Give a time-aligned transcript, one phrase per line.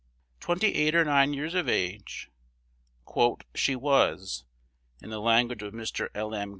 [0.39, 2.31] Twenty eight or nine years of age,
[3.53, 4.45] "she was,"
[4.99, 6.09] in the language of Mr.
[6.15, 6.33] L.
[6.33, 6.49] M.